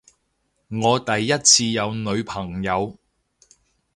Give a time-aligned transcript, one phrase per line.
[0.71, 2.97] 我第一次有女朋友